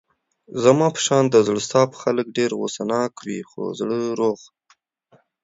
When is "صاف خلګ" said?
1.71-2.27